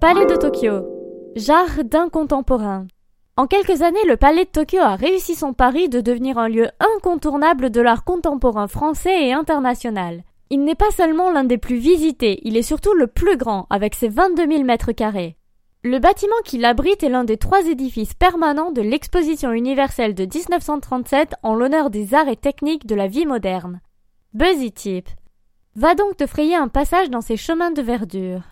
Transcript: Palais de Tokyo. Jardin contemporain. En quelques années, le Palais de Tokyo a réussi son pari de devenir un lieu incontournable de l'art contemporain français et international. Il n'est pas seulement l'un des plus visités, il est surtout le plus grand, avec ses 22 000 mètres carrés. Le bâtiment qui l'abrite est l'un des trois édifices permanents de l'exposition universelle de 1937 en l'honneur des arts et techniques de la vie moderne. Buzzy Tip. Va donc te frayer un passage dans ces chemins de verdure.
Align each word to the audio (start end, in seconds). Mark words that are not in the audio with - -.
Palais 0.00 0.24
de 0.24 0.34
Tokyo. 0.34 0.88
Jardin 1.36 2.08
contemporain. 2.08 2.86
En 3.36 3.46
quelques 3.46 3.82
années, 3.82 4.02
le 4.08 4.16
Palais 4.16 4.46
de 4.46 4.50
Tokyo 4.50 4.78
a 4.80 4.96
réussi 4.96 5.34
son 5.34 5.52
pari 5.52 5.90
de 5.90 6.00
devenir 6.00 6.38
un 6.38 6.48
lieu 6.48 6.68
incontournable 6.96 7.68
de 7.68 7.82
l'art 7.82 8.02
contemporain 8.02 8.66
français 8.66 9.26
et 9.26 9.34
international. 9.34 10.22
Il 10.48 10.64
n'est 10.64 10.74
pas 10.74 10.90
seulement 10.90 11.30
l'un 11.30 11.44
des 11.44 11.58
plus 11.58 11.76
visités, 11.76 12.40
il 12.44 12.56
est 12.56 12.62
surtout 12.62 12.94
le 12.94 13.08
plus 13.08 13.36
grand, 13.36 13.66
avec 13.68 13.94
ses 13.94 14.08
22 14.08 14.50
000 14.50 14.64
mètres 14.64 14.92
carrés. 14.92 15.36
Le 15.84 15.98
bâtiment 15.98 16.32
qui 16.46 16.56
l'abrite 16.56 17.02
est 17.02 17.10
l'un 17.10 17.24
des 17.24 17.36
trois 17.36 17.66
édifices 17.66 18.14
permanents 18.14 18.72
de 18.72 18.80
l'exposition 18.80 19.52
universelle 19.52 20.14
de 20.14 20.24
1937 20.24 21.34
en 21.42 21.54
l'honneur 21.54 21.90
des 21.90 22.14
arts 22.14 22.28
et 22.28 22.36
techniques 22.36 22.86
de 22.86 22.94
la 22.94 23.06
vie 23.06 23.26
moderne. 23.26 23.82
Buzzy 24.32 24.72
Tip. 24.72 25.10
Va 25.76 25.94
donc 25.94 26.16
te 26.16 26.26
frayer 26.26 26.56
un 26.56 26.68
passage 26.68 27.10
dans 27.10 27.20
ces 27.20 27.36
chemins 27.36 27.70
de 27.70 27.82
verdure. 27.82 28.44